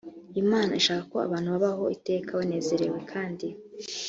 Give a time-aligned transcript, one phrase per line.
[0.41, 3.47] imana ishaka ko abantu babaho iteka banezerewe kandi